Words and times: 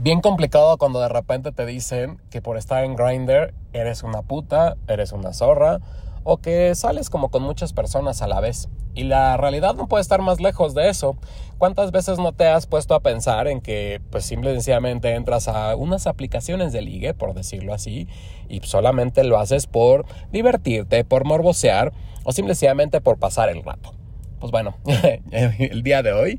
bien 0.00 0.22
complicado 0.22 0.78
cuando 0.78 1.00
de 1.00 1.08
repente 1.08 1.52
te 1.52 1.66
dicen 1.66 2.20
que 2.30 2.40
por 2.40 2.56
estar 2.56 2.84
en 2.84 2.96
Grindr 2.96 3.52
eres 3.74 4.02
una 4.02 4.22
puta, 4.22 4.76
eres 4.88 5.12
una 5.12 5.34
zorra 5.34 5.80
o 6.24 6.38
que 6.38 6.74
sales 6.74 7.10
como 7.10 7.30
con 7.30 7.42
muchas 7.42 7.72
personas 7.72 8.22
a 8.22 8.26
la 8.26 8.40
vez. 8.40 8.68
Y 8.94 9.04
la 9.04 9.36
realidad 9.36 9.74
no 9.74 9.88
puede 9.88 10.02
estar 10.02 10.20
más 10.20 10.40
lejos 10.40 10.74
de 10.74 10.88
eso. 10.88 11.16
¿Cuántas 11.58 11.92
veces 11.92 12.18
no 12.18 12.32
te 12.32 12.46
has 12.46 12.66
puesto 12.66 12.94
a 12.94 13.00
pensar 13.00 13.46
en 13.46 13.60
que 13.60 14.00
pues 14.10 14.24
simple 14.24 14.50
y 14.50 14.54
sencillamente 14.54 15.14
entras 15.14 15.48
a 15.48 15.76
unas 15.76 16.06
aplicaciones 16.06 16.72
de 16.72 16.80
ligue, 16.80 17.14
por 17.14 17.34
decirlo 17.34 17.74
así, 17.74 18.08
y 18.48 18.60
solamente 18.60 19.22
lo 19.22 19.38
haces 19.38 19.66
por 19.66 20.06
divertirte, 20.32 21.04
por 21.04 21.24
morbosear 21.24 21.92
o 22.24 22.32
simplemente 22.32 23.00
por 23.00 23.18
pasar 23.18 23.50
el 23.50 23.62
rato? 23.62 23.94
Pues 24.40 24.50
bueno, 24.50 24.76
el 25.30 25.82
día 25.82 26.02
de 26.02 26.12
hoy, 26.12 26.38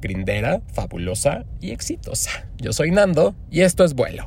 grindera, 0.00 0.60
fabulosa 0.72 1.44
y 1.60 1.70
exitosa. 1.70 2.48
Yo 2.58 2.72
soy 2.72 2.90
Nando 2.90 3.34
y 3.50 3.62
esto 3.62 3.84
es 3.84 3.94
Vuelo. 3.94 4.26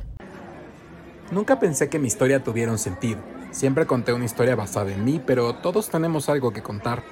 Nunca 1.32 1.60
pensé 1.60 1.90
que 1.90 2.00
mi 2.00 2.08
historia 2.08 2.44
tuviera 2.44 2.72
un 2.72 2.78
sentido. 2.78 3.20
Siempre 3.52 3.86
conté 3.86 4.14
una 4.14 4.26
historia 4.26 4.56
basada 4.56 4.94
en 4.94 5.04
mí, 5.04 5.22
pero 5.26 5.56
todos 5.56 5.90
tenemos 5.90 6.30
algo 6.30 6.54
que 6.54 6.62
contar. 6.62 7.04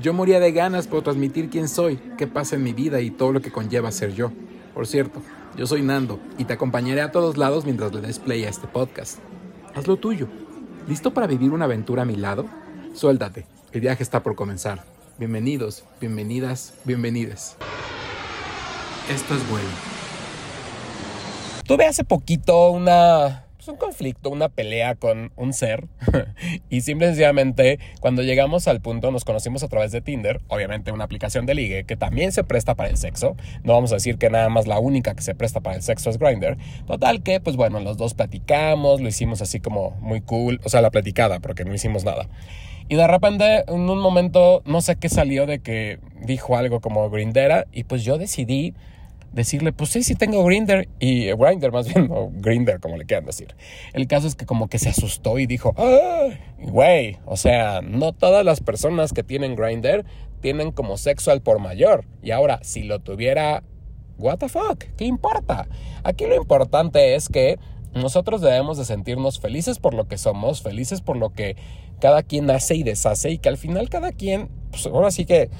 Yo 0.00 0.12
moría 0.12 0.40
de 0.40 0.52
ganas 0.52 0.86
por 0.86 1.02
transmitir 1.02 1.50
quién 1.50 1.68
soy, 1.68 2.00
qué 2.16 2.26
pasa 2.26 2.56
en 2.56 2.62
mi 2.62 2.72
vida 2.72 3.00
y 3.00 3.10
todo 3.10 3.32
lo 3.32 3.40
que 3.40 3.52
conlleva 3.52 3.90
ser 3.92 4.14
yo. 4.14 4.32
Por 4.74 4.86
cierto, 4.86 5.20
yo 5.56 5.66
soy 5.66 5.82
Nando 5.82 6.20
y 6.38 6.44
te 6.44 6.52
acompañaré 6.52 7.02
a 7.02 7.12
todos 7.12 7.36
lados 7.36 7.64
mientras 7.64 7.92
le 7.92 8.00
des 8.00 8.18
play 8.18 8.44
a 8.44 8.48
este 8.48 8.66
podcast. 8.66 9.18
Haz 9.74 9.86
lo 9.86 9.96
tuyo. 9.96 10.28
¿Listo 10.88 11.12
para 11.12 11.26
vivir 11.26 11.50
una 11.50 11.66
aventura 11.66 12.02
a 12.02 12.06
mi 12.06 12.16
lado? 12.16 12.46
Suéltate, 12.94 13.46
el 13.72 13.80
viaje 13.80 14.02
está 14.02 14.22
por 14.22 14.34
comenzar. 14.34 14.84
Bienvenidos, 15.18 15.84
bienvenidas, 16.00 16.74
bienvenides. 16.84 17.56
Esto 19.10 19.34
es 19.34 19.50
bueno. 19.50 19.66
Tuve 21.66 21.84
hace 21.84 22.04
poquito 22.04 22.70
una 22.70 23.44
pues, 23.56 23.66
un 23.66 23.76
conflicto, 23.76 24.30
una 24.30 24.48
pelea 24.48 24.94
con 24.94 25.32
un 25.34 25.52
ser. 25.52 25.88
y 26.70 26.82
simplemente 26.82 27.80
cuando 27.98 28.22
llegamos 28.22 28.68
al 28.68 28.80
punto 28.80 29.10
nos 29.10 29.24
conocimos 29.24 29.64
a 29.64 29.68
través 29.68 29.90
de 29.90 30.00
Tinder, 30.00 30.40
obviamente 30.46 30.92
una 30.92 31.02
aplicación 31.02 31.44
de 31.44 31.56
ligue 31.56 31.82
que 31.82 31.96
también 31.96 32.30
se 32.30 32.44
presta 32.44 32.76
para 32.76 32.88
el 32.88 32.98
sexo. 32.98 33.36
No 33.64 33.72
vamos 33.72 33.90
a 33.90 33.96
decir 33.96 34.16
que 34.16 34.30
nada 34.30 34.48
más 34.48 34.68
la 34.68 34.78
única 34.78 35.16
que 35.16 35.22
se 35.22 35.34
presta 35.34 35.58
para 35.58 35.74
el 35.74 35.82
sexo 35.82 36.08
es 36.10 36.16
Grindr. 36.16 36.56
Total 36.86 37.24
que, 37.24 37.40
pues 37.40 37.56
bueno, 37.56 37.80
los 37.80 37.96
dos 37.96 38.14
platicamos, 38.14 39.00
lo 39.00 39.08
hicimos 39.08 39.42
así 39.42 39.58
como 39.58 39.90
muy 40.00 40.20
cool, 40.20 40.60
o 40.62 40.68
sea, 40.68 40.82
la 40.82 40.92
platicada, 40.92 41.40
porque 41.40 41.64
no 41.64 41.74
hicimos 41.74 42.04
nada. 42.04 42.28
Y 42.88 42.94
de 42.94 43.08
repente, 43.08 43.64
en 43.66 43.90
un 43.90 43.98
momento, 43.98 44.62
no 44.66 44.80
sé 44.82 44.94
qué 44.94 45.08
salió 45.08 45.46
de 45.46 45.58
que 45.58 45.98
dijo 46.22 46.56
algo 46.56 46.80
como 46.80 47.10
Grindera, 47.10 47.66
y 47.72 47.82
pues 47.84 48.04
yo 48.04 48.16
decidí 48.16 48.72
decirle, 49.32 49.72
pues 49.72 49.90
sí, 49.90 50.02
sí 50.02 50.14
tengo 50.14 50.44
Grinder 50.44 50.88
y 50.98 51.28
eh, 51.28 51.36
Grinder 51.36 51.72
más 51.72 51.92
bien, 51.92 52.08
o 52.12 52.30
Grinder 52.32 52.80
como 52.80 52.96
le 52.96 53.04
quieran 53.04 53.26
decir. 53.26 53.54
El 53.92 54.06
caso 54.06 54.26
es 54.26 54.34
que 54.34 54.46
como 54.46 54.68
que 54.68 54.78
se 54.78 54.88
asustó 54.88 55.38
y 55.38 55.46
dijo, 55.46 55.74
güey, 56.58 57.18
o 57.26 57.36
sea, 57.36 57.80
no 57.82 58.12
todas 58.12 58.44
las 58.44 58.60
personas 58.60 59.12
que 59.12 59.22
tienen 59.22 59.56
Grinder 59.56 60.04
tienen 60.40 60.72
como 60.72 60.96
sexo 60.96 61.30
al 61.30 61.42
por 61.42 61.58
mayor. 61.58 62.04
Y 62.22 62.30
ahora, 62.30 62.60
si 62.62 62.82
lo 62.82 63.00
tuviera, 63.00 63.62
what 64.18 64.38
the 64.38 64.48
fuck, 64.48 64.84
¿qué 64.96 65.04
importa? 65.04 65.68
Aquí 66.02 66.26
lo 66.26 66.34
importante 66.34 67.14
es 67.14 67.28
que 67.28 67.58
nosotros 67.94 68.40
debemos 68.40 68.78
de 68.78 68.84
sentirnos 68.84 69.40
felices 69.40 69.78
por 69.78 69.94
lo 69.94 70.06
que 70.06 70.16
somos, 70.16 70.62
felices 70.62 71.00
por 71.00 71.16
lo 71.16 71.30
que 71.32 71.56
cada 72.00 72.22
quien 72.22 72.50
hace 72.50 72.76
y 72.76 72.82
deshace 72.82 73.30
y 73.30 73.38
que 73.38 73.48
al 73.48 73.58
final 73.58 73.88
cada 73.88 74.12
quien, 74.12 74.48
pues 74.70 74.86
ahora 74.86 75.10
sí 75.10 75.26
que 75.26 75.50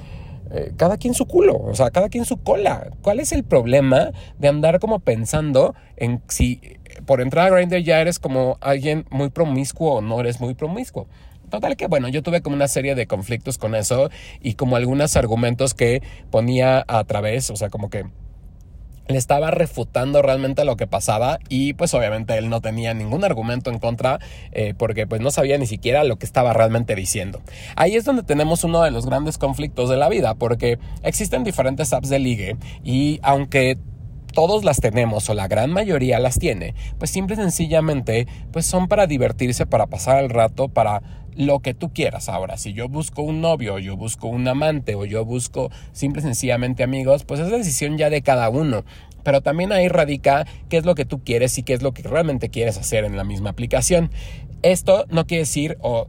eh, 0.51 0.73
cada 0.77 0.97
quien 0.97 1.15
su 1.15 1.27
culo, 1.27 1.57
o 1.59 1.75
sea, 1.75 1.91
cada 1.91 2.09
quien 2.09 2.25
su 2.25 2.37
cola. 2.39 2.91
¿Cuál 3.03 3.21
es 3.21 3.33
el 3.33 3.45
problema 3.45 4.11
de 4.39 4.49
andar 4.49 4.81
como 4.81 4.99
pensando 4.99 5.75
en 5.97 6.23
si 6.29 6.61
por 7.07 7.21
entrar 7.21 7.47
a 7.47 7.57
Grindr 7.57 7.79
ya 7.79 8.01
eres 8.01 8.19
como 8.19 8.59
alguien 8.61 9.07
muy 9.11 9.31
promiscuo 9.31 9.95
o 9.95 10.01
no 10.01 10.21
eres 10.21 10.41
muy 10.41 10.55
promiscuo? 10.55 11.07
Total 11.51 11.77
que 11.77 11.89
bueno, 11.89 12.09
yo 12.09 12.23
tuve 12.23 12.43
como 12.43 12.55
una 12.57 12.69
serie 12.69 12.95
de 12.95 13.07
conflictos 13.07 13.59
con 13.59 13.75
eso 13.75 14.11
y 14.41 14.55
como 14.55 14.77
algunos 14.77 15.17
argumentos 15.17 15.75
que 15.75 16.03
ponía 16.31 16.85
a 16.87 17.05
través, 17.05 17.51
o 17.51 17.57
sea, 17.57 17.71
como 17.71 17.91
que 17.91 18.07
le 19.11 19.19
estaba 19.19 19.51
refutando 19.51 20.23
realmente 20.23 20.65
lo 20.65 20.77
que 20.77 20.87
pasaba 20.87 21.39
y 21.49 21.73
pues 21.75 21.95
obviamente 21.95 22.37
él 22.39 22.49
no 22.49 22.61
tenía 22.61 22.95
ningún 22.95 23.25
argumento 23.25 23.71
en 23.71 23.79
contra 23.79 24.19
eh, 24.53 24.75
porque 24.77 25.07
pues 25.07 25.21
no 25.21 25.31
sabía 25.31 25.59
ni 25.59 25.67
siquiera 25.67 26.05
lo 26.05 26.17
que 26.17 26.27
estaba 26.27 26.53
realmente 26.53 26.95
diciendo. 26.95 27.43
Ahí 27.77 27.97
es 27.97 28.05
donde 28.05 28.23
tenemos 28.23 28.65
uno 28.65 28.83
de 28.83 28.91
los 28.91 29.07
grandes 29.07 29.39
conflictos 29.39 29.89
de 29.89 29.97
la 29.97 30.09
vida 30.09 30.35
porque 30.35 30.79
existen 31.03 31.45
diferentes 31.45 31.93
apps 31.93 32.09
de 32.09 32.19
ligue 32.19 32.57
y 32.85 33.21
aunque 33.23 33.79
todos 34.33 34.65
las 34.65 34.81
tenemos 34.81 35.29
o 35.31 35.35
la 35.35 35.49
gran 35.49 35.71
mayoría 35.73 36.19
las 36.19 36.39
tiene, 36.39 36.75
pues 36.99 37.11
simple 37.11 37.35
y 37.35 37.39
sencillamente 37.39 38.27
pues 38.53 38.67
son 38.67 38.89
para 38.89 39.07
divertirse, 39.07 39.67
para 39.67 39.87
pasar 39.87 40.23
el 40.23 40.31
rato, 40.31 40.69
para 40.69 41.03
lo 41.37 41.61
que 41.61 41.75
tú 41.75 41.93
quieras. 41.93 42.29
Ahora, 42.29 42.57
si 42.57 42.73
yo 42.73 42.89
busco 42.89 43.23
un 43.23 43.41
novio, 43.41 43.75
o 43.75 43.79
yo 43.79 43.97
busco 43.97 44.29
un 44.29 44.47
amante 44.49 44.95
o 44.95 45.05
yo 45.05 45.25
busco 45.25 45.71
simple 45.93 46.21
y 46.21 46.25
sencillamente 46.25 46.83
amigos, 46.83 47.25
pues 47.25 47.41
es 47.41 47.51
decisión 47.51 47.99
ya 47.99 48.11
de 48.11 48.23
cada 48.23 48.49
uno. 48.51 48.85
Pero 49.23 49.43
también 49.43 49.73
ahí 49.73 49.89
radica 49.89 50.47
qué 50.69 50.79
es 50.79 50.85
lo 50.85 50.95
que 50.95 51.05
tú 51.05 51.23
quieres 51.23 51.57
y 51.59 51.63
qué 51.63 51.75
es 51.75 51.83
lo 51.83 51.93
que 51.93 52.03
realmente 52.03 52.49
quieres 52.49 52.79
hacer 52.79 53.05
en 53.05 53.17
la 53.17 53.25
misma 53.25 53.51
aplicación. 53.51 54.11
Esto 54.63 55.07
no 55.11 55.27
quiere 55.27 55.43
decir, 55.43 55.77
o 55.81 56.09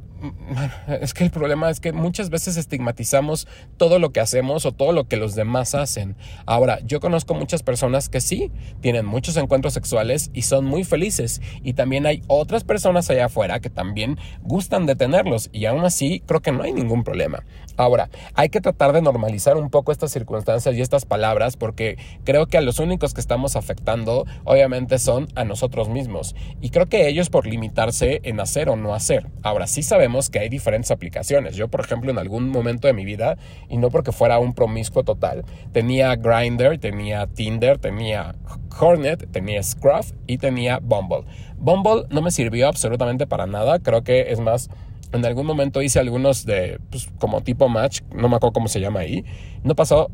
es 0.88 1.14
que 1.14 1.24
el 1.24 1.32
problema 1.32 1.70
es 1.70 1.80
que 1.80 1.94
muchas 1.94 2.30
veces 2.30 2.58
estigmatizamos 2.58 3.48
todo 3.78 4.00
lo 4.00 4.12
que 4.12 4.20
hacemos 4.20 4.66
o 4.66 4.72
todo 4.72 4.92
lo 4.92 5.08
que 5.08 5.18
los 5.18 5.36
demás 5.36 5.76
hacen. 5.76 6.16
Ahora, 6.46 6.80
yo 6.86 7.00
conozco 7.00 7.34
muchas 7.34 7.64
personas 7.64 8.10
que 8.10 8.22
sí, 8.22 8.52
tienen 8.82 9.06
muchos 9.06 9.38
encuentros 9.38 9.74
sexuales 9.74 10.32
y 10.34 10.44
son 10.44 10.66
muy 10.66 10.84
felices. 10.84 11.42
Y 11.64 11.74
también 11.74 12.06
hay 12.06 12.22
otras 12.28 12.64
personas 12.64 13.10
allá 13.10 13.26
afuera 13.26 13.60
que 13.60 13.70
también 13.70 14.18
gustan 14.42 14.86
de 14.86 14.96
tenerlos 14.96 15.50
y 15.52 15.66
aún 15.66 15.86
así 15.86 16.22
creo 16.26 16.42
que 16.42 16.52
no 16.52 16.64
hay 16.64 16.74
ningún 16.74 17.04
problema. 17.04 17.44
Ahora, 17.78 18.10
hay 18.34 18.50
que 18.50 18.62
tratar 18.62 18.94
de 18.94 19.02
normalizar 19.02 19.58
un 19.58 19.70
poco 19.70 19.92
estas 19.92 20.12
circunstancias 20.12 20.76
y 20.76 20.82
estas 20.82 21.06
palabras 21.06 21.58
porque 21.58 21.98
creo 22.24 22.48
que 22.48 22.58
a 22.58 22.62
los 22.62 22.80
únicos 22.80 23.14
que 23.14 23.22
estamos 23.22 23.56
afectando 23.56 24.26
obviamente 24.44 25.00
son 25.00 25.28
a 25.36 25.44
nosotros 25.44 25.90
mismos. 25.90 26.36
Y 26.62 26.70
creo 26.70 26.88
que 26.88 27.08
ellos 27.08 27.30
por 27.30 27.48
limitarse 27.48 28.22
en 28.24 28.40
hacer 28.40 28.70
o 28.70 28.76
no 28.76 28.94
hacer. 28.94 29.28
Ahora, 29.44 29.68
sí 29.68 29.84
sabemos 29.84 30.30
que 30.30 30.40
hay 30.40 30.50
diferentes 30.50 30.92
aplicaciones. 30.92 31.56
Yo, 31.56 31.68
por 31.68 31.82
ejemplo, 31.82 32.12
en 32.12 32.18
algún 32.18 32.50
momento 32.50 32.88
de 32.88 32.94
mi 32.94 33.06
vida, 33.06 33.38
y 33.70 33.78
no 33.78 33.90
porque 33.90 34.12
fuera 34.12 34.40
un 34.40 34.54
promiscuo 34.54 35.04
total, 35.04 35.44
tenía 35.72 36.16
Grindr, 36.16 36.78
tenía 36.78 37.28
Tinder, 37.28 37.78
tenía 37.78 38.36
Hornet, 38.80 39.32
tenía 39.32 39.62
Scruff 39.64 40.12
y 40.28 40.38
tenía 40.38 40.80
Bumble. 40.82 41.26
Bumble 41.58 42.06
no 42.10 42.22
me 42.22 42.32
sirvió 42.32 42.68
absolutamente 42.68 43.28
para 43.28 43.46
nada. 43.46 43.80
Creo 43.80 44.04
que 44.04 44.32
es 44.32 44.40
más 44.40 44.70
en 45.12 45.26
algún 45.26 45.46
momento 45.46 45.82
hice 45.82 46.00
algunos 46.00 46.46
de, 46.46 46.80
pues, 46.90 47.10
como 47.20 47.42
tipo 47.42 47.70
match, 47.70 48.02
no 48.14 48.30
me 48.30 48.36
acuerdo 48.36 48.54
cómo 48.54 48.68
se 48.68 48.80
llama 48.80 49.02
ahí. 49.02 49.26
No 49.64 49.76
pasó 49.76 50.10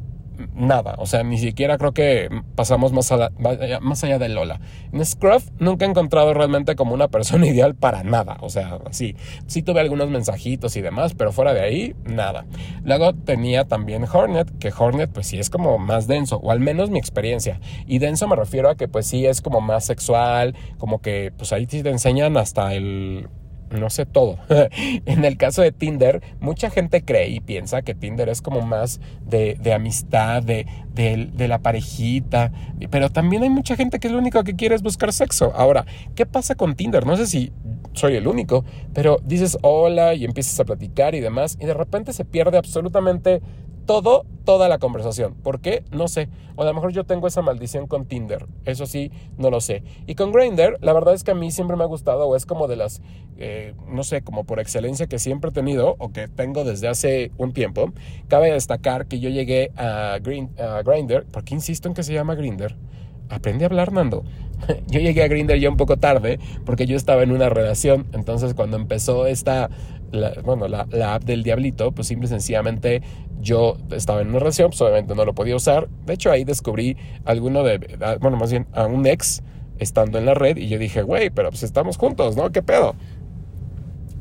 nada. 0.56 0.96
O 0.98 1.06
sea, 1.06 1.24
ni 1.24 1.38
siquiera 1.38 1.78
creo 1.78 1.94
que 1.94 2.30
pasamos 2.56 2.92
más, 2.94 3.12
más 3.82 4.04
allá 4.04 4.20
de 4.20 4.30
Lola. 4.30 4.60
En 4.92 5.04
Scruff 5.06 5.50
nunca 5.60 5.86
he 5.86 5.90
encontrado 5.90 6.34
realmente 6.34 6.76
como 6.76 6.94
una 6.94 7.08
persona 7.08 7.48
ideal 7.48 7.76
para 7.76 8.04
nada. 8.04 8.38
O 8.42 8.50
sea, 8.50 8.80
sí, 8.92 9.16
sí 9.48 9.62
tuve 9.62 9.82
algunos 9.82 10.10
mensajitos 10.10 10.76
y 10.78 10.82
demás, 10.82 11.14
pero 11.16 11.32
fuera 11.32 11.54
de 11.54 11.62
ahí, 11.62 11.96
nada. 12.06 12.46
Luego 12.84 13.14
tenía 13.14 13.66
también 13.66 14.06
Hornet, 14.12 14.58
que 14.60 14.72
Hornet 14.78 15.12
pues 15.12 15.28
sí 15.28 15.40
es 15.40 15.50
como 15.50 15.78
más 15.78 16.08
denso, 16.08 16.38
o 16.38 16.52
al 16.52 16.60
menos 16.60 16.90
mi 16.90 17.00
experiencia. 17.00 17.60
Y 17.86 18.00
denso 18.00 18.28
me 18.28 18.36
refiero 18.36 18.70
a 18.70 18.76
que 18.76 18.88
pues 18.88 19.08
sí 19.08 19.26
es 19.26 19.42
como 19.42 19.62
más 19.62 19.86
sexual, 19.86 20.56
como 20.78 21.02
que 21.02 21.32
pues 21.36 21.54
ahí 21.54 21.66
te 21.66 21.80
enseñan 21.90 22.38
hasta 22.38 22.74
el 22.74 23.28
no 23.72 23.90
sé 23.90 24.06
todo. 24.06 24.38
en 25.06 25.26
el 25.26 25.38
caso 25.38 25.62
de 25.62 25.72
Tinder, 25.72 26.22
mucha 26.40 26.70
gente 26.70 27.04
cree 27.04 27.30
y 27.30 27.40
piensa 27.40 27.82
que 27.82 27.96
Tinder 27.96 28.30
es 28.30 28.42
como 28.42 28.62
más 28.62 29.00
de, 29.26 29.58
amistad, 29.74 30.44
de, 30.44 30.66
de, 30.94 31.48
la 31.48 31.60
parejita, 31.60 32.52
pero 32.90 33.10
también 33.10 33.44
hay 33.44 33.50
mucha 33.50 33.76
gente 33.76 34.00
que 34.00 34.10
lo 34.10 34.18
único 34.18 34.44
que 34.44 34.56
quiere 34.56 34.76
es 34.76 34.82
buscar 34.82 35.14
sexo. 35.14 35.54
Ahora, 35.56 35.86
¿qué 36.16 36.26
pasa 36.26 36.56
con 36.56 36.76
Tinder? 36.76 37.06
No 37.06 37.18
sé 37.18 37.28
si 37.28 37.52
soy 37.94 38.16
el 38.16 38.28
único, 38.28 38.64
pero 38.94 39.20
dices 39.24 39.58
hola 39.62 40.14
y 40.14 40.26
empiezas 40.26 40.60
a 40.60 40.66
platicar 40.66 41.16
y 41.16 41.20
demás, 41.20 41.58
y 41.60 41.66
de 41.66 41.74
repente 41.74 42.14
se 42.14 42.26
pierde 42.26 42.58
absolutamente 42.58 43.42
todo, 43.88 44.26
toda 44.46 44.70
la 44.70 44.78
conversación. 44.78 45.34
¿Por 45.34 45.62
qué? 45.62 45.84
No 45.92 46.08
sé. 46.08 46.30
O 46.56 46.62
a 46.62 46.66
lo 46.66 46.74
mejor 46.74 46.92
yo 46.92 47.06
tengo 47.06 47.26
esa 47.26 47.42
maldición 47.42 47.88
con 47.88 48.06
Tinder. 48.06 48.46
Eso 48.66 48.86
sí, 48.86 49.12
no 49.38 49.50
lo 49.50 49.62
sé. 49.62 49.84
Y 50.06 50.14
con 50.14 50.32
Grindr, 50.32 50.78
la 50.82 50.94
verdad 50.94 51.16
es 51.16 51.24
que 51.24 51.32
a 51.32 51.36
mí 51.36 51.50
siempre 51.52 51.76
me 51.78 51.84
ha 51.84 51.88
gustado, 51.88 52.28
o 52.28 52.36
es 52.36 52.46
como 52.46 52.68
de 52.68 52.76
las, 52.76 53.02
eh, 53.38 53.74
no 53.88 54.04
sé, 54.04 54.22
como 54.22 54.44
por 54.44 54.60
excelencia 54.60 55.08
que 55.08 55.18
siempre 55.18 55.50
he 55.50 55.54
tenido, 55.54 55.96
o 55.98 56.12
que 56.12 56.28
tengo 56.28 56.64
desde 56.64 56.88
hace 56.88 57.32
un 57.38 57.54
tiempo. 57.54 57.94
Cabe 58.28 58.52
destacar 58.52 59.08
que 59.08 59.20
yo 59.20 59.30
llegué 59.30 59.72
a, 59.78 60.20
Green, 60.22 60.52
a 60.60 60.84
Grindr, 60.84 61.26
¿por 61.26 61.44
qué 61.44 61.56
insisto 61.56 61.88
en 61.88 61.96
que 61.96 62.04
se 62.04 62.14
llama 62.14 62.36
Grindr? 62.36 62.76
Aprende 63.30 63.66
a 63.66 63.68
hablar, 63.68 63.92
Nando. 63.92 64.24
yo 64.88 65.00
llegué 65.00 65.24
a 65.24 65.28
Grindr 65.28 65.58
ya 65.58 65.70
un 65.70 65.78
poco 65.78 65.98
tarde 65.98 66.40
porque 66.66 66.86
yo 66.86 66.96
estaba 66.96 67.24
en 67.24 67.32
una 67.32 67.50
relación. 67.50 68.08
Entonces, 68.14 68.54
cuando 68.54 68.78
empezó 68.78 69.26
esta, 69.28 69.70
bueno, 70.44 70.68
la, 70.68 70.88
la, 70.92 71.16
app 71.16 71.24
del 71.24 71.44
Diablito, 71.44 71.92
pues 71.92 72.08
simple 72.08 72.28
y 72.28 72.30
sencillamente 72.30 73.02
yo 73.40 73.78
estaba 73.92 74.22
en 74.22 74.30
una 74.30 74.40
relación, 74.40 74.70
pues 74.70 74.82
obviamente 74.82 75.16
no 75.16 75.26
lo 75.26 75.34
podía 75.34 75.56
usar. 75.56 75.88
De 76.06 76.14
hecho, 76.14 76.32
ahí 76.32 76.44
descubrí 76.44 76.98
alguno 77.26 77.64
de, 77.64 77.98
ah, 78.02 78.18
bueno, 78.20 78.38
más 78.38 78.52
bien 78.52 78.68
a 78.74 78.86
un 78.86 79.06
ex 79.06 79.44
estando 79.80 80.18
en 80.18 80.26
la 80.26 80.34
red 80.34 80.58
y 80.58 80.68
yo 80.68 80.80
dije, 80.80 81.02
güey, 81.04 81.30
pero 81.30 81.50
pues 81.50 81.64
estamos 81.64 81.98
juntos, 81.98 82.36
¿no? 82.36 82.52
¿Qué 82.52 82.62
pedo? 82.62 82.96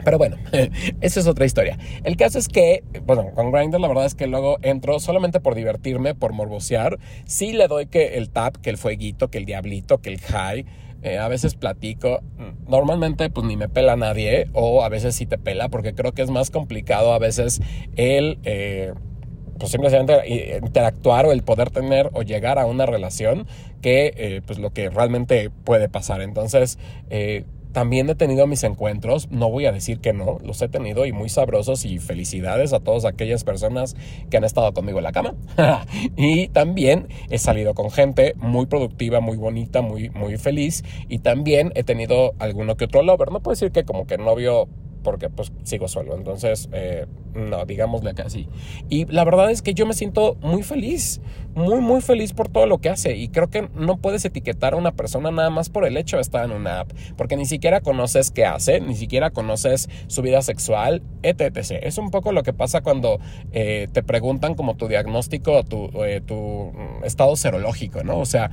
Pero 0.06 0.18
bueno, 0.18 0.36
esa 1.00 1.18
es 1.18 1.26
otra 1.26 1.46
historia. 1.46 1.80
El 2.04 2.16
caso 2.16 2.38
es 2.38 2.46
que, 2.46 2.84
bueno, 3.04 3.32
con 3.34 3.50
Grindr 3.50 3.80
la 3.80 3.88
verdad 3.88 4.06
es 4.06 4.14
que 4.14 4.28
luego 4.28 4.56
entro 4.62 5.00
solamente 5.00 5.40
por 5.40 5.56
divertirme, 5.56 6.14
por 6.14 6.32
morbosear. 6.32 7.00
Sí 7.24 7.52
le 7.52 7.66
doy 7.66 7.86
que 7.86 8.16
el 8.16 8.30
tap, 8.30 8.54
que 8.58 8.70
el 8.70 8.78
fueguito, 8.78 9.30
que 9.30 9.38
el 9.38 9.46
diablito, 9.46 9.98
que 9.98 10.10
el 10.10 10.20
high. 10.20 10.64
Eh, 11.02 11.18
a 11.18 11.26
veces 11.26 11.56
platico. 11.56 12.20
Normalmente 12.68 13.30
pues 13.30 13.44
ni 13.48 13.56
me 13.56 13.68
pela 13.68 13.96
nadie 13.96 14.48
o 14.52 14.84
a 14.84 14.88
veces 14.88 15.16
sí 15.16 15.26
te 15.26 15.38
pela 15.38 15.70
porque 15.70 15.92
creo 15.92 16.12
que 16.12 16.22
es 16.22 16.30
más 16.30 16.52
complicado 16.52 17.12
a 17.12 17.18
veces 17.18 17.60
el... 17.96 18.38
Eh, 18.44 18.94
pues 19.58 19.72
simplemente 19.72 20.12
eh, 20.26 20.60
interactuar 20.62 21.26
o 21.26 21.32
el 21.32 21.42
poder 21.42 21.70
tener 21.70 22.10
o 22.12 22.22
llegar 22.22 22.60
a 22.60 22.66
una 22.66 22.86
relación 22.86 23.46
que 23.80 24.42
pues 24.46 24.58
lo 24.58 24.70
que 24.70 24.90
realmente 24.90 25.50
puede 25.64 25.88
pasar. 25.88 26.20
Entonces, 26.20 26.78
también 27.76 28.08
he 28.08 28.14
tenido 28.14 28.46
mis 28.46 28.64
encuentros, 28.64 29.30
no 29.30 29.50
voy 29.50 29.66
a 29.66 29.70
decir 29.70 30.00
que 30.00 30.14
no, 30.14 30.38
los 30.42 30.62
he 30.62 30.68
tenido 30.70 31.04
y 31.04 31.12
muy 31.12 31.28
sabrosos 31.28 31.84
y 31.84 31.98
felicidades 31.98 32.72
a 32.72 32.80
todas 32.80 33.04
aquellas 33.04 33.44
personas 33.44 33.96
que 34.30 34.38
han 34.38 34.44
estado 34.44 34.72
conmigo 34.72 34.96
en 34.96 35.04
la 35.04 35.12
cama. 35.12 35.34
y 36.16 36.48
también 36.48 37.08
he 37.28 37.36
salido 37.36 37.74
con 37.74 37.90
gente 37.90 38.32
muy 38.38 38.64
productiva, 38.64 39.20
muy 39.20 39.36
bonita, 39.36 39.82
muy, 39.82 40.08
muy 40.08 40.38
feliz 40.38 40.84
y 41.10 41.18
también 41.18 41.70
he 41.74 41.84
tenido 41.84 42.32
alguno 42.38 42.78
que 42.78 42.86
otro 42.86 43.02
lover. 43.02 43.30
No 43.30 43.40
puedo 43.40 43.52
decir 43.52 43.72
que 43.72 43.84
como 43.84 44.06
que 44.06 44.16
novio 44.16 44.70
porque 45.06 45.30
pues 45.30 45.52
sigo 45.62 45.86
solo. 45.86 46.16
Entonces, 46.16 46.68
eh, 46.72 47.06
no, 47.32 47.64
digámosle 47.64 48.12
que 48.12 48.22
así. 48.22 48.48
Y 48.88 49.04
la 49.04 49.22
verdad 49.22 49.52
es 49.52 49.62
que 49.62 49.72
yo 49.72 49.86
me 49.86 49.94
siento 49.94 50.36
muy 50.42 50.64
feliz, 50.64 51.20
muy, 51.54 51.80
muy 51.80 52.00
feliz 52.00 52.32
por 52.32 52.48
todo 52.48 52.66
lo 52.66 52.78
que 52.78 52.88
hace. 52.88 53.14
Y 53.16 53.28
creo 53.28 53.48
que 53.48 53.70
no 53.76 53.98
puedes 53.98 54.24
etiquetar 54.24 54.74
a 54.74 54.76
una 54.76 54.90
persona 54.90 55.30
nada 55.30 55.48
más 55.48 55.70
por 55.70 55.86
el 55.86 55.96
hecho 55.96 56.16
de 56.16 56.22
estar 56.22 56.44
en 56.44 56.50
una 56.50 56.80
app, 56.80 56.90
porque 57.16 57.36
ni 57.36 57.46
siquiera 57.46 57.82
conoces 57.82 58.32
qué 58.32 58.44
hace, 58.46 58.80
ni 58.80 58.96
siquiera 58.96 59.30
conoces 59.30 59.88
su 60.08 60.22
vida 60.22 60.42
sexual, 60.42 61.04
etc. 61.22 61.56
Es 61.82 61.98
un 61.98 62.10
poco 62.10 62.32
lo 62.32 62.42
que 62.42 62.52
pasa 62.52 62.80
cuando 62.80 63.20
eh, 63.52 63.86
te 63.92 64.02
preguntan 64.02 64.56
como 64.56 64.74
tu 64.74 64.88
diagnóstico, 64.88 65.62
tu, 65.62 65.88
eh, 66.04 66.20
tu 66.20 66.72
estado 67.04 67.36
serológico, 67.36 68.02
¿no? 68.02 68.18
O 68.18 68.26
sea, 68.26 68.50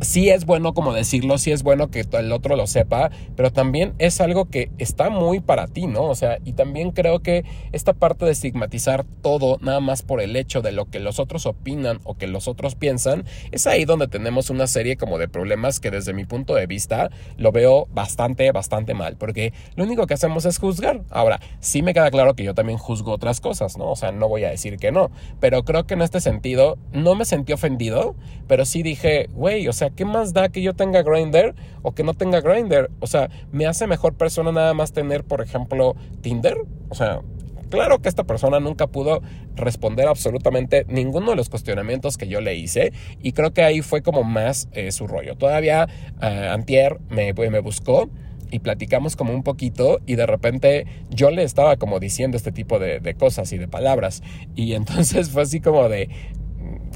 sí 0.00 0.28
es 0.28 0.44
bueno 0.44 0.74
como 0.74 0.92
decirlo, 0.92 1.38
sí 1.38 1.52
es 1.52 1.62
bueno 1.62 1.90
que 1.90 2.04
el 2.10 2.32
otro 2.32 2.56
lo 2.56 2.66
sepa, 2.66 3.10
pero 3.34 3.50
también 3.52 3.94
es 3.98 4.20
algo 4.20 4.46
que 4.46 4.70
está 4.78 5.10
muy 5.10 5.40
para 5.40 5.66
ti, 5.66 5.86
¿no? 5.86 6.04
O 6.04 6.14
sea, 6.14 6.38
y 6.44 6.52
también 6.52 6.90
creo 6.90 7.20
que 7.20 7.44
esta 7.72 7.92
parte 7.92 8.24
de 8.24 8.32
estigmatizar 8.32 9.04
todo 9.22 9.58
nada 9.60 9.80
más 9.80 10.02
por 10.02 10.20
el 10.20 10.36
hecho 10.36 10.62
de 10.62 10.72
lo 10.72 10.86
que 10.86 11.00
los 11.00 11.18
otros 11.18 11.46
opinan 11.46 12.00
o 12.04 12.16
que 12.16 12.26
los 12.26 12.48
otros 12.48 12.74
piensan, 12.74 13.24
es 13.52 13.66
ahí 13.66 13.84
donde 13.84 14.08
tenemos 14.08 14.50
una 14.50 14.66
serie 14.66 14.96
como 14.96 15.18
de 15.18 15.28
problemas 15.28 15.80
que 15.80 15.90
desde 15.90 16.12
mi 16.12 16.24
punto 16.24 16.54
de 16.54 16.66
vista 16.66 17.10
lo 17.36 17.52
veo 17.52 17.86
bastante, 17.92 18.50
bastante 18.52 18.94
mal, 18.94 19.16
porque 19.16 19.52
lo 19.76 19.84
único 19.84 20.06
que 20.06 20.14
hacemos 20.14 20.44
es 20.44 20.58
juzgar. 20.58 21.02
Ahora, 21.10 21.40
sí 21.60 21.82
me 21.82 21.94
queda 21.94 22.10
claro 22.10 22.34
que 22.34 22.44
yo 22.44 22.54
también 22.54 22.78
juzgo 22.78 23.12
otras 23.12 23.40
cosas, 23.40 23.76
¿no? 23.76 23.90
O 23.90 23.96
sea, 23.96 24.12
no 24.12 24.28
voy 24.28 24.44
a 24.44 24.50
decir 24.50 24.76
que 24.78 24.92
no, 24.92 25.10
pero 25.40 25.64
creo 25.64 25.86
que 25.86 25.94
en 25.94 26.02
este 26.02 26.20
sentido 26.20 26.78
no 26.92 27.14
me 27.14 27.24
sentí 27.24 27.52
ofendido, 27.52 28.14
pero 28.46 28.64
sí 28.64 28.82
dije, 28.82 29.28
güey, 29.32 29.66
o 29.68 29.72
sea, 29.72 29.85
¿qué 29.90 30.04
más 30.04 30.32
da 30.32 30.48
que 30.48 30.62
yo 30.62 30.74
tenga 30.74 31.02
Grindr 31.02 31.54
o 31.82 31.92
que 31.92 32.02
no 32.04 32.14
tenga 32.14 32.40
Grindr? 32.40 32.90
O 33.00 33.06
sea, 33.06 33.30
¿me 33.52 33.66
hace 33.66 33.86
mejor 33.86 34.14
persona 34.14 34.52
nada 34.52 34.74
más 34.74 34.92
tener, 34.92 35.24
por 35.24 35.40
ejemplo, 35.40 35.94
Tinder? 36.22 36.58
O 36.88 36.94
sea, 36.94 37.20
Claro 37.68 38.00
que 38.00 38.08
esta 38.08 38.24
persona 38.24 38.60
nunca 38.60 38.86
pudo 38.86 39.22
responder 39.56 40.06
absolutamente 40.06 40.84
ninguno 40.88 41.30
de 41.30 41.36
los 41.36 41.48
cuestionamientos 41.48 42.16
que 42.16 42.28
yo 42.28 42.40
le 42.40 42.54
hice 42.54 42.92
y 43.20 43.32
creo 43.32 43.52
que 43.52 43.62
ahí 43.62 43.82
fue 43.82 44.02
como 44.02 44.22
más 44.22 44.68
eh, 44.72 44.92
su 44.92 45.06
rollo. 45.06 45.36
Todavía 45.36 45.88
uh, 46.22 46.52
Antier 46.52 47.00
me, 47.08 47.32
me 47.32 47.60
buscó 47.60 48.08
y 48.50 48.60
platicamos 48.60 49.16
como 49.16 49.32
un 49.32 49.42
poquito 49.42 49.98
y 50.06 50.14
de 50.14 50.26
repente 50.26 50.86
yo 51.10 51.30
le 51.30 51.42
estaba 51.42 51.76
como 51.76 51.98
diciendo 51.98 52.36
este 52.36 52.52
tipo 52.52 52.78
de, 52.78 53.16
cosas 53.18 53.52
y 53.52 53.58
de 53.58 53.66
palabras 53.66 54.22
y 54.54 54.72
entonces 54.74 55.30
fue 55.30 55.42
así 55.42 55.60
como 55.60 55.88
de, 55.88 56.08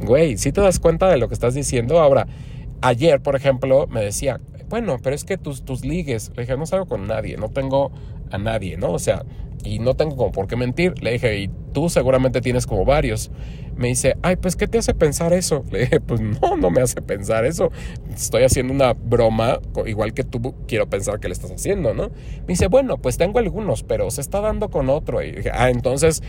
güey, 0.05 0.39
si 0.39 0.53
te 0.53 0.61
das 0.61 0.79
cuenta 0.79 1.09
de 1.09 1.17
lo 1.17 1.27
que 1.27 1.35
estás 1.35 1.55
diciendo? 1.55 2.01
Ahora, 2.01 2.29
ayer, 2.81 3.21
por 3.21 3.37
ejemplo, 3.37 3.87
me 3.87 4.03
decía, 4.03 4.41
bueno, 4.69 4.99
pero 5.03 5.15
es 5.15 5.25
que 5.25 5.37
tus, 5.37 5.65
tus 5.65 5.85
ligues, 5.85 6.31
le 6.37 6.43
dije, 6.43 6.57
no 6.57 6.67
salgo 6.67 6.87
con 6.87 7.07
nadie, 7.07 7.37
no 7.37 7.49
tengo 7.49 7.91
a 8.31 8.39
nadie, 8.39 8.77
¿no? 8.77 8.93
O 8.93 8.99
sea, 8.99 9.25
y 9.65 9.79
no 9.79 9.95
tengo 9.95 10.17
como 10.17 10.33
por 10.33 10.47
qué 10.47 10.57
mentir. 10.57 11.03
Le 11.03 11.13
dije, 11.13 11.39
y 11.39 11.51
tú 11.73 11.89
seguramente 11.89 12.41
tienes 12.41 12.67
como 12.67 12.85
varios. 12.85 13.31
Me 13.77 13.89
dice, 13.89 14.17
ay, 14.23 14.37
pues, 14.37 14.57
¿qué 14.57 14.67
te 14.67 14.79
hace 14.79 14.95
pensar 14.95 15.33
eso? 15.33 15.65
Le 15.71 15.81
dije, 15.81 16.01
pues 16.01 16.21
no, 16.21 16.57
no 16.57 16.71
me 16.71 16.81
hace 16.81 17.01
pensar 17.03 17.45
eso. 17.45 17.71
Estoy 18.13 18.45
haciendo 18.45 18.73
una 18.73 18.93
broma, 18.93 19.61
igual 19.87 20.13
que 20.13 20.25
tú 20.25 20.55
quiero 20.67 20.89
pensar 20.89 21.21
que 21.21 21.29
le 21.29 21.33
estás 21.33 21.51
haciendo, 21.51 21.95
¿no? 21.95 22.09
Me 22.09 22.49
dice, 22.49 22.69
bueno, 22.69 22.99
pues 22.99 23.17
tengo 23.17 23.39
algunos, 23.39 23.83
pero 23.83 24.11
se 24.11 24.21
está 24.21 24.41
dando 24.41 24.71
con 24.71 24.91
otro. 24.91 25.23
Y 25.23 25.33
dije, 25.33 25.51
ah, 25.53 25.71
entonces 25.71 26.23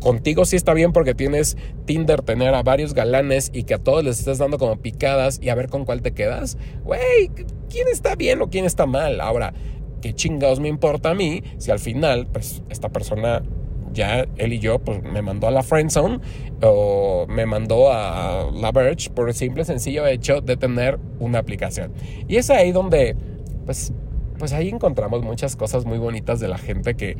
contigo 0.00 0.44
sí 0.44 0.56
está 0.56 0.74
bien 0.74 0.92
porque 0.92 1.14
tienes 1.14 1.56
Tinder, 1.84 2.22
tener 2.22 2.54
a 2.54 2.62
varios 2.62 2.94
galanes 2.94 3.50
y 3.52 3.64
que 3.64 3.74
a 3.74 3.78
todos 3.78 4.02
les 4.02 4.18
estés 4.18 4.38
dando 4.38 4.58
como 4.58 4.76
picadas 4.76 5.38
y 5.42 5.48
a 5.48 5.54
ver 5.54 5.68
con 5.68 5.84
cuál 5.84 6.02
te 6.02 6.12
quedas. 6.12 6.58
Güey, 6.84 7.30
¿quién 7.68 7.88
está 7.88 8.16
bien 8.16 8.42
o 8.42 8.50
quién 8.50 8.64
está 8.64 8.86
mal? 8.86 9.20
Ahora, 9.20 9.52
¿qué 10.00 10.14
chingados 10.14 10.60
me 10.60 10.68
importa 10.68 11.10
a 11.10 11.14
mí 11.14 11.42
si 11.58 11.70
al 11.70 11.78
final, 11.78 12.26
pues, 12.26 12.62
esta 12.70 12.88
persona 12.88 13.42
ya 13.92 14.26
él 14.36 14.52
y 14.52 14.58
yo, 14.58 14.78
pues 14.78 15.02
me 15.02 15.22
mandó 15.22 15.48
a 15.48 15.50
la 15.50 15.62
friendzone 15.62 16.20
o 16.62 17.26
me 17.28 17.46
mandó 17.46 17.92
a 17.92 18.50
la 18.52 18.72
Verge 18.72 19.10
por 19.10 19.28
el 19.28 19.34
simple 19.34 19.64
sencillo 19.64 20.06
hecho 20.06 20.40
de 20.40 20.56
tener 20.56 20.98
una 21.18 21.38
aplicación. 21.40 21.92
Y 22.28 22.36
es 22.36 22.50
ahí 22.50 22.72
donde, 22.72 23.16
pues, 23.66 23.92
pues 24.38 24.52
ahí 24.52 24.68
encontramos 24.68 25.22
muchas 25.22 25.56
cosas 25.56 25.84
muy 25.84 25.98
bonitas 25.98 26.40
de 26.40 26.48
la 26.48 26.58
gente 26.58 26.94
que, 26.94 27.16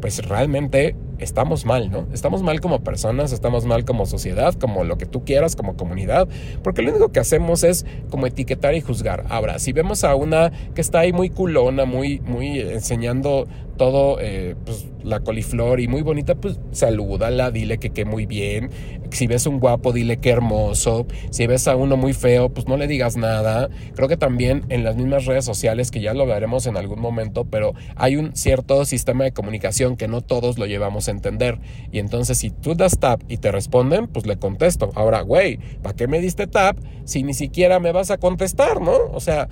pues 0.00 0.26
realmente 0.26 0.94
estamos 1.20 1.64
mal, 1.64 1.90
¿no? 1.90 2.06
Estamos 2.12 2.42
mal 2.42 2.60
como 2.60 2.80
personas, 2.80 3.32
estamos 3.32 3.64
mal 3.66 3.84
como 3.84 4.06
sociedad, 4.06 4.54
como 4.54 4.84
lo 4.84 4.98
que 4.98 5.06
tú 5.06 5.24
quieras, 5.24 5.56
como 5.56 5.76
comunidad, 5.76 6.28
porque 6.62 6.82
lo 6.82 6.90
único 6.90 7.12
que 7.12 7.20
hacemos 7.20 7.64
es 7.64 7.86
como 8.10 8.26
etiquetar 8.26 8.74
y 8.74 8.80
juzgar. 8.80 9.24
Ahora, 9.28 9.58
si 9.58 9.72
vemos 9.72 10.04
a 10.04 10.14
una 10.14 10.52
que 10.74 10.80
está 10.80 11.00
ahí 11.00 11.12
muy 11.12 11.30
culona, 11.30 11.84
muy, 11.84 12.20
muy 12.20 12.60
enseñando 12.60 13.46
todo, 13.80 14.18
eh, 14.20 14.56
pues 14.66 14.86
la 15.02 15.20
coliflor 15.20 15.80
y 15.80 15.88
muy 15.88 16.02
bonita, 16.02 16.34
pues 16.34 16.60
salúdala, 16.70 17.50
dile 17.50 17.78
que 17.78 17.88
qué 17.88 18.04
muy 18.04 18.26
bien. 18.26 18.68
Si 19.10 19.26
ves 19.26 19.46
un 19.46 19.58
guapo, 19.58 19.92
dile 19.92 20.18
que 20.18 20.28
hermoso. 20.28 21.06
Si 21.30 21.46
ves 21.46 21.66
a 21.66 21.76
uno 21.76 21.96
muy 21.96 22.12
feo, 22.12 22.50
pues 22.50 22.68
no 22.68 22.76
le 22.76 22.86
digas 22.86 23.16
nada. 23.16 23.70
Creo 23.94 24.06
que 24.06 24.18
también 24.18 24.66
en 24.68 24.84
las 24.84 24.96
mismas 24.96 25.24
redes 25.24 25.46
sociales, 25.46 25.90
que 25.90 26.00
ya 26.00 26.12
lo 26.12 26.26
veremos 26.26 26.66
en 26.66 26.76
algún 26.76 27.00
momento, 27.00 27.46
pero 27.46 27.72
hay 27.96 28.16
un 28.16 28.36
cierto 28.36 28.84
sistema 28.84 29.24
de 29.24 29.32
comunicación 29.32 29.96
que 29.96 30.08
no 30.08 30.20
todos 30.20 30.58
lo 30.58 30.66
llevamos 30.66 31.08
entender. 31.10 31.58
Y 31.92 31.98
entonces 31.98 32.38
si 32.38 32.50
tú 32.50 32.74
das 32.74 32.98
tap 32.98 33.22
y 33.28 33.38
te 33.38 33.52
responden, 33.52 34.06
pues 34.06 34.26
le 34.26 34.36
contesto. 34.36 34.90
Ahora, 34.94 35.22
güey, 35.22 35.58
¿para 35.82 35.94
qué 35.94 36.06
me 36.08 36.20
diste 36.20 36.46
tap 36.46 36.78
si 37.04 37.22
ni 37.22 37.34
siquiera 37.34 37.80
me 37.80 37.92
vas 37.92 38.10
a 38.10 38.18
contestar, 38.18 38.80
no? 38.80 38.96
O 39.12 39.20
sea, 39.20 39.48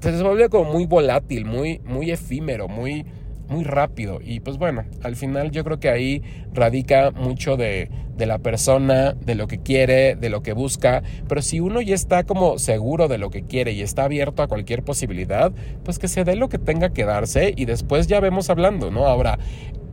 se 0.00 0.22
vuelve 0.22 0.48
como 0.48 0.72
muy 0.72 0.86
volátil, 0.86 1.44
muy, 1.44 1.80
muy 1.84 2.10
efímero, 2.10 2.68
muy 2.68 3.04
muy 3.52 3.64
rápido. 3.64 4.18
Y 4.24 4.40
pues 4.40 4.58
bueno, 4.58 4.84
al 5.02 5.14
final 5.14 5.50
yo 5.50 5.62
creo 5.62 5.78
que 5.78 5.90
ahí 5.90 6.22
radica 6.52 7.10
mucho 7.10 7.56
de, 7.56 7.90
de, 8.16 8.26
la 8.26 8.38
persona, 8.38 9.12
de 9.12 9.34
lo 9.34 9.46
que 9.46 9.58
quiere, 9.58 10.16
de 10.16 10.30
lo 10.30 10.42
que 10.42 10.54
busca. 10.54 11.02
Pero 11.28 11.42
si 11.42 11.60
uno 11.60 11.80
ya 11.80 11.94
está 11.94 12.24
como 12.24 12.58
seguro 12.58 13.08
de 13.08 13.18
lo 13.18 13.30
que 13.30 13.42
quiere 13.44 13.72
y 13.72 13.82
está 13.82 14.04
abierto 14.04 14.42
a 14.42 14.48
cualquier 14.48 14.82
posibilidad, 14.82 15.52
pues 15.84 15.98
que 15.98 16.08
se 16.08 16.24
dé 16.24 16.34
lo 16.34 16.48
que 16.48 16.58
tenga 16.58 16.92
que 16.92 17.04
darse 17.04 17.52
y 17.56 17.66
después 17.66 18.06
ya 18.06 18.20
vemos 18.20 18.50
hablando, 18.50 18.90
¿no? 18.90 19.06
Ahora, 19.06 19.38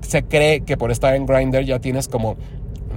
se 0.01 0.24
cree 0.24 0.62
que 0.62 0.77
por 0.77 0.91
estar 0.91 1.15
en 1.15 1.25
Grindr 1.25 1.63
ya 1.63 1.79
tienes 1.79 2.08
como 2.08 2.38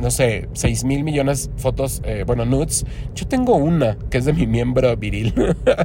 no 0.03 0.11
sé, 0.11 0.49
6 0.53 0.83
mil 0.83 1.05
millones 1.05 1.49
fotos, 1.57 2.03
eh, 2.05 2.25
bueno, 2.27 2.45
nudes. 2.45 2.85
Yo 3.15 3.29
tengo 3.29 3.55
una 3.55 3.97
que 4.11 4.19
es 4.19 4.25
de 4.25 4.33
mi 4.33 4.49
miembro 4.49 4.97
viril. 4.97 5.33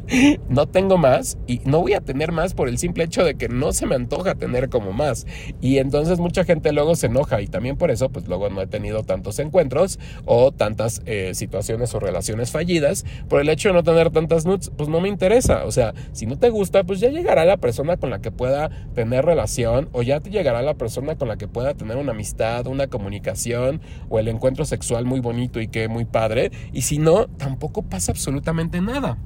no 0.50 0.66
tengo 0.66 0.98
más 0.98 1.38
y 1.46 1.62
no 1.66 1.82
voy 1.82 1.94
a 1.94 2.02
tener 2.02 2.32
más 2.32 2.56
por 2.56 2.68
el 2.68 2.80
simple 2.80 3.04
hecho 3.04 3.24
de 3.24 3.36
que 3.36 3.48
no 3.48 3.72
se 3.74 3.86
me 3.86 3.94
antoja 3.94 4.34
tener 4.34 4.70
como 4.70 4.92
más. 4.92 5.28
Y 5.62 5.78
entonces 5.78 6.18
mucha 6.18 6.44
gente 6.46 6.72
luego 6.72 6.96
se 6.96 7.06
enoja 7.06 7.42
y 7.42 7.48
también 7.48 7.78
por 7.78 7.92
eso, 7.92 8.10
pues 8.10 8.28
luego 8.28 8.50
no 8.50 8.60
he 8.60 8.66
tenido 8.66 9.04
tantos 9.04 9.38
encuentros 9.38 10.00
o 10.26 10.52
tantas 10.52 11.04
eh, 11.06 11.36
situaciones 11.36 11.94
o 11.94 12.00
relaciones 12.00 12.50
fallidas. 12.50 13.06
Por 13.30 13.40
el 13.40 13.50
hecho 13.50 13.70
de 13.70 13.76
no 13.76 13.84
tener 13.84 14.10
tantas 14.10 14.48
nudes, 14.48 14.72
pues 14.76 14.90
no 14.90 15.00
me 15.00 15.10
interesa. 15.10 15.64
O 15.66 15.72
sea, 15.72 15.94
si 16.12 16.26
no 16.26 16.40
te 16.40 16.50
gusta, 16.50 16.84
pues 16.84 17.00
ya 17.00 17.10
llegará 17.10 17.46
la 17.46 17.58
persona 17.58 17.98
con 17.98 18.10
la 18.10 18.20
que 18.20 18.32
pueda 18.32 18.72
tener 18.96 19.26
relación 19.26 19.90
o 19.92 20.02
ya 20.02 20.22
te 20.22 20.32
llegará 20.32 20.64
la 20.64 20.74
persona 20.74 21.16
con 21.18 21.28
la 21.28 21.38
que 21.38 21.48
pueda 21.48 21.76
tener 21.76 21.98
una 21.98 22.14
amistad, 22.14 22.66
una 22.66 22.88
comunicación 22.88 23.80
o 24.10 24.20
el 24.20 24.28
encuentro 24.28 24.66
sexual 24.66 25.06
muy 25.06 25.20
bonito 25.20 25.60
y 25.60 25.68
que 25.68 25.88
muy 25.88 26.06
padre. 26.06 26.52
Y 26.74 26.84
si 26.84 26.98
no, 26.98 27.28
tampoco 27.28 27.84
pasa 27.84 28.12
absolutamente 28.12 28.82
nada. 28.82 29.18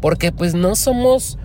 porque 0.00 0.32
pues 0.32 0.54
no 0.54 0.74
somos 0.74 1.38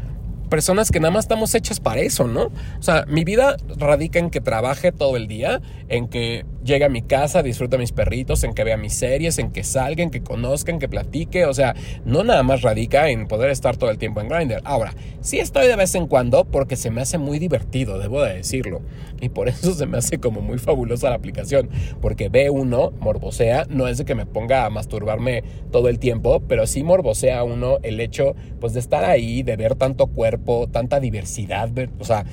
personas 0.49 0.91
que 0.91 0.99
nada 0.99 1.13
más 1.13 1.25
estamos 1.25 1.55
hechas 1.55 1.79
para 1.79 2.01
eso, 2.01 2.27
¿no? 2.27 2.47
O 2.79 2.81
sea, 2.81 3.05
mi 3.07 3.23
vida 3.23 3.55
radica 3.77 4.19
en 4.19 4.29
que 4.29 4.41
trabaje 4.41 4.91
todo 4.91 5.15
el 5.15 5.27
día, 5.27 5.61
en 5.87 6.09
que 6.09 6.45
llegue 6.63 6.85
a 6.85 6.89
mi 6.89 7.01
casa, 7.01 7.43
disfrute 7.43 7.75
a 7.75 7.79
mis 7.79 7.91
perritos, 7.91 8.43
en 8.43 8.53
que 8.53 8.63
vea 8.63 8.77
mis 8.77 8.93
series, 8.93 9.39
en 9.39 9.51
que 9.51 9.63
salga, 9.63 10.03
en 10.03 10.09
que 10.09 10.21
conozcan, 10.21 10.75
en 10.75 10.79
que 10.79 10.89
platique, 10.89 11.45
o 11.45 11.53
sea, 11.53 11.75
no 12.05 12.23
nada 12.23 12.43
más 12.43 12.61
radica 12.61 13.09
en 13.09 13.27
poder 13.27 13.49
estar 13.49 13.77
todo 13.77 13.89
el 13.89 13.97
tiempo 13.97 14.21
en 14.21 14.29
Grindr. 14.29 14.61
Ahora, 14.63 14.93
sí 15.21 15.39
estoy 15.39 15.67
de 15.67 15.75
vez 15.75 15.95
en 15.95 16.07
cuando 16.07 16.45
porque 16.45 16.75
se 16.75 16.91
me 16.91 17.01
hace 17.01 17.17
muy 17.17 17.39
divertido, 17.39 17.99
debo 17.99 18.21
de 18.21 18.35
decirlo, 18.35 18.81
y 19.21 19.29
por 19.29 19.49
eso 19.49 19.73
se 19.73 19.85
me 19.85 19.97
hace 19.97 20.19
como 20.19 20.41
muy 20.41 20.57
fabulosa 20.57 21.09
la 21.09 21.15
aplicación, 21.15 21.69
porque 22.01 22.29
ve 22.29 22.49
uno, 22.49 22.91
morbosea, 22.99 23.65
no 23.69 23.87
es 23.87 23.97
de 23.97 24.05
que 24.05 24.15
me 24.15 24.25
ponga 24.25 24.65
a 24.65 24.69
masturbarme 24.69 25.43
todo 25.71 25.89
el 25.89 25.99
tiempo, 25.99 26.41
pero 26.47 26.67
sí 26.67 26.83
morbosea 26.83 27.43
uno 27.43 27.77
el 27.83 27.99
hecho 27.99 28.35
pues 28.59 28.73
de 28.73 28.79
estar 28.79 29.05
ahí, 29.05 29.43
de 29.43 29.55
ver 29.55 29.75
tanto 29.75 30.07
cuerpo, 30.07 30.67
tanta 30.67 30.99
diversidad. 30.99 31.69
O 31.99 32.03
sea, 32.03 32.25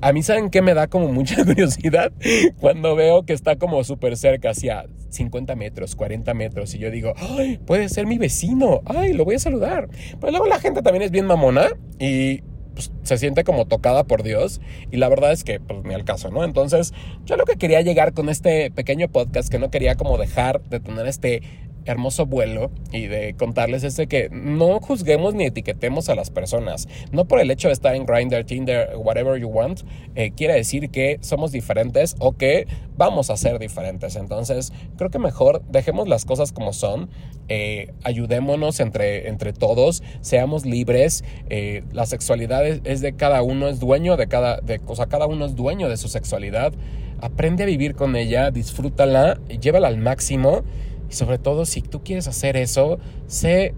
a 0.00 0.12
mí 0.12 0.22
saben 0.22 0.50
que 0.50 0.62
me 0.62 0.74
da 0.74 0.86
como 0.86 1.08
mucha 1.08 1.44
curiosidad 1.44 2.12
cuando 2.60 2.94
veo 2.96 3.24
que 3.24 3.32
está 3.32 3.56
como 3.56 3.73
súper 3.82 4.16
cerca, 4.16 4.50
hacia 4.50 4.86
50 5.08 5.56
metros, 5.56 5.96
40 5.96 6.32
metros, 6.34 6.74
y 6.74 6.78
yo 6.78 6.90
digo, 6.90 7.14
ay, 7.16 7.58
puede 7.58 7.88
ser 7.88 8.06
mi 8.06 8.18
vecino, 8.18 8.82
ay, 8.84 9.12
lo 9.12 9.24
voy 9.24 9.36
a 9.36 9.38
saludar. 9.38 9.88
Pero 10.20 10.30
luego 10.30 10.46
la 10.46 10.60
gente 10.60 10.82
también 10.82 11.02
es 11.02 11.10
bien 11.10 11.26
mamona 11.26 11.68
y 11.98 12.42
pues, 12.74 12.92
se 13.02 13.18
siente 13.18 13.44
como 13.44 13.66
tocada 13.66 14.04
por 14.04 14.22
Dios 14.22 14.60
y 14.90 14.96
la 14.96 15.08
verdad 15.08 15.32
es 15.32 15.44
que 15.44 15.60
pues 15.60 15.84
ni 15.84 15.94
al 15.94 16.04
caso, 16.04 16.30
¿no? 16.30 16.44
Entonces 16.44 16.92
yo 17.24 17.36
lo 17.36 17.44
que 17.44 17.56
quería 17.56 17.80
llegar 17.80 18.12
con 18.12 18.28
este 18.28 18.70
pequeño 18.70 19.08
podcast 19.08 19.48
que 19.48 19.58
no 19.58 19.70
quería 19.70 19.94
como 19.94 20.18
dejar 20.18 20.62
de 20.64 20.80
tener 20.80 21.06
este 21.06 21.42
hermoso 21.86 22.26
vuelo 22.26 22.70
y 22.92 23.06
de 23.06 23.34
contarles 23.34 23.84
es 23.84 23.96
que 24.08 24.28
no 24.30 24.80
juzguemos 24.80 25.34
ni 25.34 25.44
etiquetemos 25.44 26.08
a 26.08 26.14
las 26.14 26.30
personas. 26.30 26.88
No 27.12 27.26
por 27.26 27.40
el 27.40 27.50
hecho 27.50 27.68
de 27.68 27.74
estar 27.74 27.94
en 27.94 28.06
Grindr, 28.06 28.44
Tinder, 28.44 28.96
whatever 28.96 29.40
you 29.40 29.48
want, 29.48 29.82
eh, 30.14 30.32
quiere 30.36 30.54
decir 30.54 30.90
que 30.90 31.18
somos 31.20 31.52
diferentes 31.52 32.16
o 32.18 32.32
que 32.32 32.66
vamos 32.96 33.30
a 33.30 33.36
ser 33.36 33.58
diferentes. 33.58 34.16
Entonces, 34.16 34.72
creo 34.96 35.10
que 35.10 35.18
mejor 35.18 35.62
dejemos 35.68 36.08
las 36.08 36.24
cosas 36.24 36.52
como 36.52 36.72
son, 36.72 37.08
eh, 37.48 37.92
ayudémonos 38.02 38.80
entre, 38.80 39.28
entre 39.28 39.52
todos, 39.52 40.02
seamos 40.20 40.64
libres. 40.64 41.24
Eh, 41.50 41.82
la 41.92 42.06
sexualidad 42.06 42.66
es, 42.66 43.00
de 43.00 43.14
cada 43.14 43.42
uno, 43.42 43.68
es 43.68 43.80
dueño 43.80 44.16
de 44.16 44.28
cada, 44.28 44.60
de, 44.60 44.80
o 44.86 44.96
sea, 44.96 45.06
cada 45.06 45.26
uno 45.26 45.44
es 45.44 45.54
dueño 45.54 45.88
de 45.88 45.96
su 45.96 46.08
sexualidad. 46.08 46.72
Aprende 47.20 47.62
a 47.62 47.66
vivir 47.66 47.94
con 47.94 48.16
ella, 48.16 48.50
disfrútala, 48.50 49.38
llévala 49.60 49.88
al 49.88 49.98
máximo 49.98 50.62
y 51.10 51.14
sobre 51.14 51.38
todo, 51.38 51.64
si 51.64 51.82
tú 51.82 52.02
quieres 52.02 52.28
hacer 52.28 52.56
eso, 52.56 52.98
sé, 53.26 53.74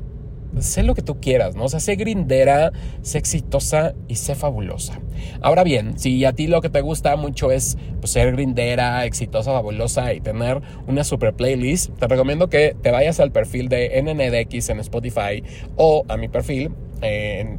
sé 0.58 0.82
lo 0.82 0.94
que 0.94 1.02
tú 1.02 1.20
quieras, 1.20 1.54
¿no? 1.56 1.64
O 1.64 1.68
sea, 1.68 1.80
sé 1.80 1.96
grindera, 1.96 2.72
sé 3.02 3.18
exitosa 3.18 3.94
y 4.08 4.16
sé 4.16 4.34
fabulosa. 4.34 5.00
Ahora 5.40 5.64
bien, 5.64 5.98
si 5.98 6.24
a 6.24 6.32
ti 6.32 6.46
lo 6.46 6.60
que 6.60 6.70
te 6.70 6.80
gusta 6.80 7.16
mucho 7.16 7.50
es 7.50 7.76
pues, 8.00 8.12
ser 8.12 8.32
grindera, 8.32 9.04
exitosa, 9.04 9.52
fabulosa 9.52 10.12
y 10.12 10.20
tener 10.20 10.60
una 10.86 11.04
super 11.04 11.34
playlist, 11.34 11.90
te 11.98 12.06
recomiendo 12.06 12.48
que 12.48 12.76
te 12.80 12.90
vayas 12.90 13.20
al 13.20 13.32
perfil 13.32 13.68
de 13.68 14.02
NNDX 14.02 14.70
en 14.70 14.80
Spotify 14.80 15.42
o 15.76 16.04
a 16.08 16.16
mi 16.16 16.28
perfil 16.28 16.70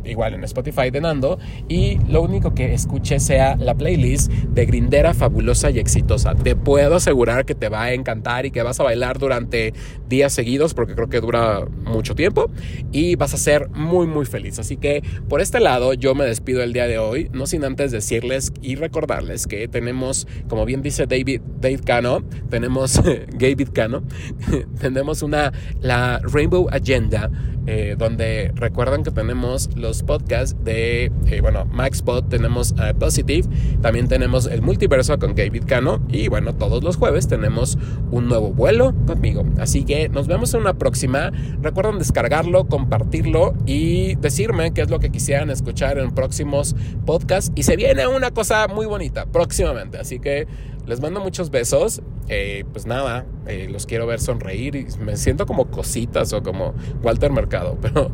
igual 0.05 0.33
en 0.33 0.43
Spotify 0.43 0.89
de 0.91 1.01
Nando 1.01 1.39
y 1.67 1.99
lo 2.07 2.21
único 2.21 2.53
que 2.53 2.73
escuche 2.73 3.19
sea 3.19 3.55
la 3.55 3.75
playlist 3.75 4.31
de 4.31 4.65
Grindera 4.65 5.13
fabulosa 5.13 5.69
y 5.69 5.79
exitosa. 5.79 6.35
Te 6.35 6.55
puedo 6.55 6.95
asegurar 6.95 7.45
que 7.45 7.55
te 7.55 7.69
va 7.69 7.83
a 7.83 7.93
encantar 7.93 8.45
y 8.45 8.51
que 8.51 8.63
vas 8.63 8.79
a 8.79 8.83
bailar 8.83 9.19
durante 9.19 9.73
días 10.07 10.33
seguidos 10.33 10.73
porque 10.73 10.95
creo 10.95 11.09
que 11.09 11.21
dura 11.21 11.65
mucho 11.85 12.15
tiempo 12.15 12.49
y 12.91 13.15
vas 13.15 13.33
a 13.33 13.37
ser 13.37 13.69
muy 13.69 14.07
muy 14.07 14.25
feliz. 14.25 14.59
Así 14.59 14.77
que 14.77 15.03
por 15.29 15.41
este 15.41 15.59
lado 15.59 15.93
yo 15.93 16.15
me 16.15 16.25
despido 16.25 16.63
el 16.63 16.73
día 16.73 16.87
de 16.87 16.97
hoy, 16.97 17.29
no 17.33 17.45
sin 17.47 17.63
antes 17.63 17.91
decirles 17.91 18.51
y 18.61 18.75
recordarles 18.75 19.47
que 19.47 19.67
tenemos, 19.67 20.27
como 20.47 20.65
bien 20.65 20.81
dice 20.81 21.05
David, 21.05 21.41
Dave 21.59 21.79
Cano, 21.79 22.23
tenemos 22.49 23.01
David 23.39 23.69
Cano, 23.73 24.03
tenemos 24.79 25.21
una 25.21 25.53
la 25.81 26.19
Rainbow 26.23 26.67
Agenda 26.71 27.29
eh, 27.67 27.95
donde 27.97 28.53
recuerdan 28.55 29.03
que 29.03 29.11
tenemos 29.11 29.69
los 29.75 30.01
podcasts 30.01 30.55
de, 30.63 31.11
eh, 31.25 31.41
bueno, 31.41 31.65
MaxPod, 31.65 32.23
tenemos 32.29 32.73
eh, 32.81 32.93
Positive, 32.97 33.47
también 33.81 34.07
tenemos 34.07 34.45
el 34.47 34.61
multiverso 34.61 35.19
con 35.19 35.35
David 35.35 35.63
Cano 35.67 36.01
y 36.07 36.29
bueno, 36.29 36.55
todos 36.55 36.81
los 36.81 36.95
jueves 36.95 37.27
tenemos 37.27 37.77
un 38.09 38.29
nuevo 38.29 38.53
vuelo 38.53 38.95
conmigo. 39.05 39.45
Así 39.59 39.83
que 39.83 40.07
nos 40.07 40.27
vemos 40.27 40.53
en 40.53 40.61
una 40.61 40.75
próxima. 40.75 41.31
Recuerden 41.61 41.99
descargarlo, 41.99 42.67
compartirlo 42.67 43.53
y 43.65 44.15
decirme 44.15 44.71
qué 44.71 44.81
es 44.81 44.89
lo 44.89 44.99
que 44.99 45.09
quisieran 45.09 45.49
escuchar 45.49 45.97
en 45.97 46.11
próximos 46.11 46.73
podcasts. 47.05 47.51
Y 47.55 47.63
se 47.63 47.75
viene 47.75 48.07
una 48.07 48.31
cosa 48.31 48.67
muy 48.69 48.85
bonita 48.85 49.25
próximamente. 49.25 49.97
Así 49.97 50.19
que 50.19 50.47
les 50.87 51.01
mando 51.01 51.19
muchos 51.19 51.51
besos. 51.51 52.01
Eh, 52.29 52.65
pues 52.71 52.85
nada, 52.85 53.25
eh, 53.45 53.67
los 53.69 53.85
quiero 53.85 54.07
ver 54.07 54.19
sonreír 54.19 54.75
y 54.75 54.87
me 54.99 55.15
siento 55.17 55.45
como 55.45 55.69
cositas 55.69 56.33
o 56.33 56.41
como 56.41 56.73
Walter 57.03 57.31
Mercado. 57.31 57.77
Pero 57.81 58.11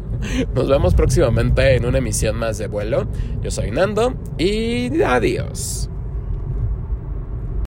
nos 0.53 0.67
vemos 0.67 0.93
próximamente 0.93 1.75
en 1.75 1.85
una 1.85 1.99
emisión 1.99 2.35
más 2.35 2.57
de 2.57 2.67
vuelo. 2.67 3.07
Yo 3.41 3.51
soy 3.51 3.71
Nando 3.71 4.15
y 4.37 5.01
adiós. 5.03 5.89